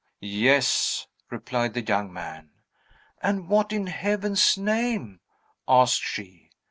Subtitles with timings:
[0.23, 2.49] "Yes!" replied the young man.
[3.21, 5.19] "And what, in Heaven's name?"
[5.67, 6.49] asked she.